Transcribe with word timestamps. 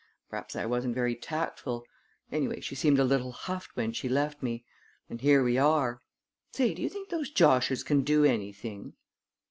Perhaps 0.31 0.55
I 0.55 0.65
wasn't 0.65 0.95
very 0.95 1.13
tactful. 1.15 1.85
Anyway 2.31 2.59
she 2.59 2.73
seemed 2.73 2.97
a 2.97 3.03
little 3.03 3.31
huffed 3.31 3.75
when 3.75 3.91
she 3.93 4.09
left 4.09 4.41
me 4.41 4.65
and 5.11 5.21
here 5.21 5.43
we 5.43 5.59
are! 5.59 6.01
Say, 6.53 6.73
do 6.73 6.81
you 6.81 6.89
think 6.89 7.09
those 7.09 7.29
joshers 7.29 7.83
can 7.83 8.01
do 8.01 8.25
anything?" 8.25 8.93